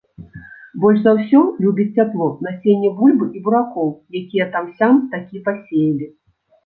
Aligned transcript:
Больш 0.83 1.01
за 1.01 1.11
ўсё 1.17 1.41
любіць 1.65 1.95
цяпло 1.99 2.29
насенне 2.47 2.89
бульбы 3.01 3.27
і 3.41 3.45
буракоў, 3.49 3.87
якія 4.23 4.45
там-сям 4.57 4.95
такі 5.17 5.47
пасеялі. 5.51 6.05